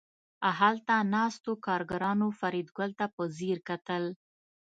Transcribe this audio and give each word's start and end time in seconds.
هلته 0.59 0.95
ناستو 1.13 1.51
کارګرانو 1.67 2.27
فریدګل 2.39 2.91
ته 2.99 3.05
په 3.15 3.23
ځیر 3.37 3.57
کتل 3.69 4.03